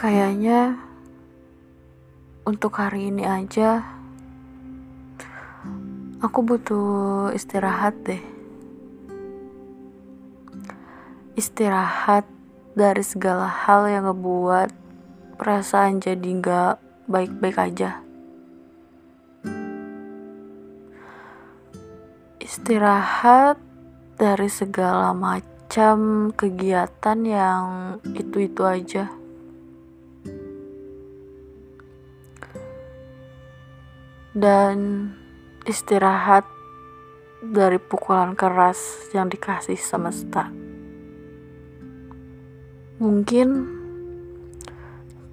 Kayaknya 0.00 0.80
untuk 2.48 2.72
hari 2.80 3.12
ini 3.12 3.20
aja 3.20 3.84
aku 6.24 6.40
butuh 6.40 7.28
istirahat 7.36 8.00
deh. 8.08 8.24
Istirahat 11.36 12.24
dari 12.72 13.04
segala 13.04 13.44
hal 13.44 13.92
yang 13.92 14.08
ngebuat 14.08 14.72
perasaan 15.36 16.00
jadi 16.00 16.28
gak 16.40 16.80
baik-baik 17.04 17.60
aja. 17.60 18.00
Istirahat 22.40 23.60
dari 24.16 24.48
segala 24.48 25.12
macam 25.12 26.32
kegiatan 26.32 27.20
yang 27.20 27.64
itu-itu 28.16 28.64
aja. 28.64 29.19
Dan 34.30 35.10
istirahat 35.66 36.46
dari 37.40 37.80
pukulan 37.80 38.36
keras 38.36 39.08
yang 39.16 39.32
dikasih 39.32 39.80
semesta. 39.80 40.52
Mungkin 43.00 43.48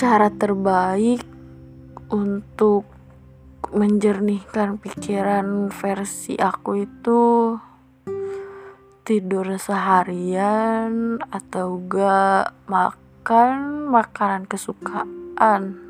cara 0.00 0.32
terbaik 0.32 1.20
untuk 2.08 2.88
menjernihkan 3.70 4.80
pikiran 4.80 5.68
versi 5.68 6.40
aku 6.40 6.88
itu 6.88 7.22
tidur 9.04 9.46
seharian 9.60 11.20
atau 11.28 11.78
gak 11.84 12.56
makan 12.64 13.86
makanan 13.92 14.48
kesukaan 14.48 15.89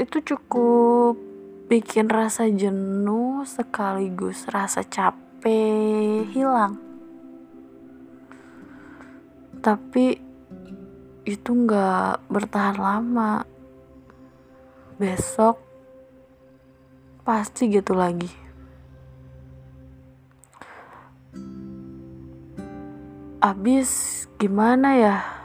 itu 0.00 0.16
cukup 0.32 1.20
bikin 1.68 2.08
rasa 2.08 2.48
jenuh 2.48 3.44
sekaligus 3.44 4.48
rasa 4.48 4.80
capek 4.80 6.24
hilang. 6.32 6.80
Tapi 9.60 10.16
itu 11.28 11.50
nggak 11.52 12.32
bertahan 12.32 12.80
lama. 12.80 13.44
Besok 14.96 15.60
pasti 17.20 17.68
gitu 17.68 17.92
lagi. 17.92 18.32
Abis 23.44 24.24
gimana 24.40 24.96
ya? 24.96 25.39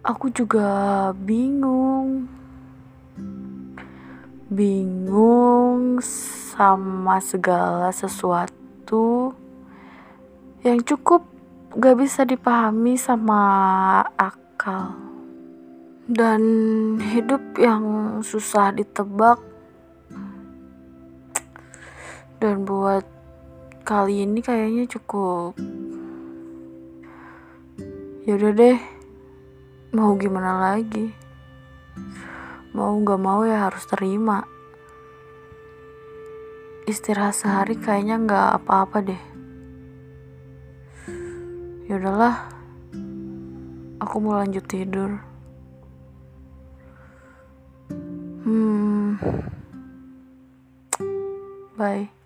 Aku 0.00 0.32
juga 0.32 1.12
bingung. 1.12 2.24
Bingung 4.48 6.00
sama 6.56 7.20
segala 7.20 7.92
sesuatu 7.92 9.36
yang 10.64 10.80
cukup 10.80 11.28
gak 11.76 12.00
bisa 12.00 12.24
dipahami 12.24 12.96
sama 12.96 13.42
akal. 14.16 14.96
Dan 16.08 16.42
hidup 16.96 17.60
yang 17.60 18.18
susah 18.24 18.72
ditebak 18.72 19.36
dan 22.40 22.64
buat 22.64 23.04
kali 23.84 24.24
ini 24.24 24.40
kayaknya 24.40 24.88
cukup 24.88 25.52
yaudah 28.24 28.52
deh 28.56 28.99
mau 29.90 30.14
gimana 30.14 30.70
lagi? 30.70 31.10
Mau 32.70 32.94
gak 33.02 33.18
mau 33.18 33.42
ya 33.42 33.66
harus 33.66 33.82
terima. 33.90 34.46
Istirahat 36.86 37.34
sehari 37.34 37.74
kayaknya 37.74 38.22
gak 38.22 38.62
apa-apa 38.62 38.98
deh. 39.02 39.22
Yaudahlah 41.90 42.46
aku 43.98 44.14
mau 44.22 44.38
lanjut 44.38 44.62
tidur. 44.70 45.18
Hmm. 48.46 49.18
Bye 51.74 52.19